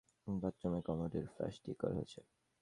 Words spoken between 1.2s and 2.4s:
Flash ঠিক করা হয়েছে।